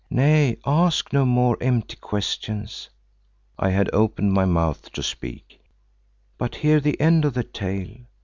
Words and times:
Nay, 0.09 0.57
ask 0.65 1.13
no 1.13 1.25
more 1.27 1.59
empty 1.61 1.95
questions" 1.95 2.89
(I 3.59 3.69
had 3.69 3.87
opened 3.93 4.33
my 4.33 4.45
mouth 4.45 4.91
to 4.93 5.03
speak) 5.03 5.61
"but 6.39 6.55
hear 6.55 6.79
the 6.79 6.99
end 6.99 7.23
of 7.23 7.35
the 7.35 7.43
tale. 7.43 7.97